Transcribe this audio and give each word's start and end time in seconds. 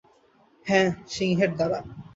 হ্যাঁ, 0.65 0.89
সিংহের 1.07 1.51
দ্বারা। 1.57 1.79